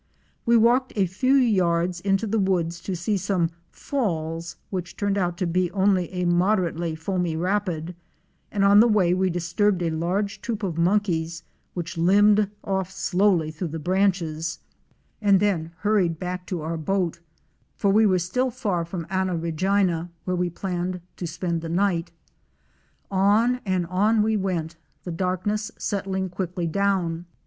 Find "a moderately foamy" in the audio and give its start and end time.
6.11-7.35